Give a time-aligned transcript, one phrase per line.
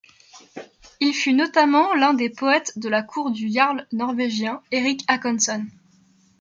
[0.99, 5.67] Il fut notamment l'un des poètes de la cour du jarl norvégien Éric Håkonsson.